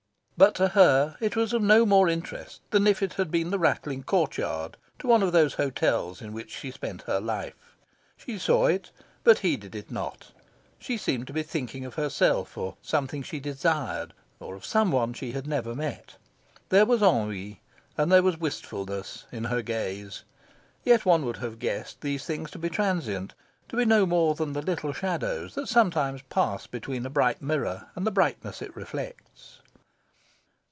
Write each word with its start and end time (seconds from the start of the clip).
But 0.37 0.55
to 0.55 0.69
her 0.69 1.17
it 1.19 1.35
was 1.35 1.53
of 1.53 1.61
no 1.61 1.85
more 1.85 2.09
interest 2.09 2.61
than 2.71 2.87
if 2.87 3.03
it 3.03 3.13
had 3.13 3.29
been 3.29 3.51
the 3.51 3.59
rattling 3.59 4.01
court 4.01 4.39
yard 4.39 4.75
to 4.97 5.05
one 5.05 5.21
of 5.21 5.33
those 5.33 5.53
hotels 5.53 6.19
in 6.19 6.33
which 6.33 6.49
she 6.49 6.71
spent 6.71 7.03
her 7.03 7.19
life. 7.19 7.75
She 8.17 8.39
saw 8.39 8.65
it, 8.65 8.89
but 9.23 9.37
heeded 9.45 9.75
it 9.75 9.91
not. 9.91 10.31
She 10.79 10.97
seemed 10.97 11.27
to 11.27 11.33
be 11.33 11.43
thinking 11.43 11.85
of 11.85 11.93
herself, 11.93 12.57
or 12.57 12.69
of 12.69 12.77
something 12.81 13.21
she 13.21 13.39
desired, 13.39 14.15
or 14.39 14.55
of 14.55 14.65
some 14.65 14.91
one 14.91 15.13
she 15.13 15.33
had 15.33 15.45
never 15.45 15.75
met. 15.75 16.15
There 16.69 16.87
was 16.87 17.03
ennui, 17.03 17.61
and 17.95 18.11
there 18.11 18.23
was 18.23 18.39
wistfulness, 18.39 19.25
in 19.31 19.43
her 19.43 19.61
gaze. 19.61 20.23
Yet 20.83 21.05
one 21.05 21.23
would 21.23 21.37
have 21.37 21.59
guessed 21.59 22.01
these 22.01 22.25
things 22.25 22.49
to 22.49 22.57
be 22.57 22.69
transient 22.71 23.35
to 23.69 23.77
be 23.77 23.85
no 23.85 24.07
more 24.07 24.33
than 24.33 24.53
the 24.53 24.63
little 24.63 24.91
shadows 24.91 25.53
that 25.53 25.69
sometimes 25.69 26.23
pass 26.31 26.65
between 26.65 27.05
a 27.05 27.11
bright 27.11 27.43
mirror 27.43 27.89
and 27.95 28.07
the 28.07 28.11
brightness 28.11 28.63
it 28.63 28.75
reflects. 28.75 29.59